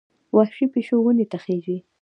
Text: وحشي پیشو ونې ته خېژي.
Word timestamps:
وحشي 0.35 0.65
پیشو 0.73 0.95
ونې 1.03 1.25
ته 1.31 1.37
خېژي. 1.43 1.77